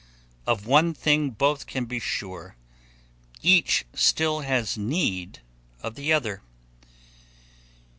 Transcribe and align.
Of 0.47 0.65
one 0.65 0.95
thing 0.95 1.29
both 1.29 1.67
can 1.67 1.85
be 1.85 1.99
sure: 1.99 2.55
each 3.43 3.85
still 3.93 4.39
has 4.39 4.75
need 4.75 5.41
of 5.83 5.93
the 5.93 6.11
other. 6.11 6.41